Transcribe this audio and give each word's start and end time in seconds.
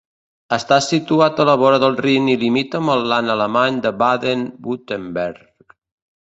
Està 0.55 0.77
situat 0.85 1.41
a 1.43 1.45
la 1.49 1.53
vora 1.63 1.79
del 1.83 1.97
Rin 2.05 2.31
i 2.35 2.37
limita 2.45 2.79
amb 2.81 2.95
el 2.95 3.05
land 3.13 3.35
alemany 3.35 3.79
de 3.85 3.93
Baden-Württemberg. 4.01 5.79